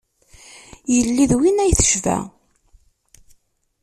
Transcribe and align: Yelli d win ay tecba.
Yelli 0.93 1.25
d 1.31 1.33
win 1.37 1.63
ay 1.63 1.73
tecba. 1.79 2.17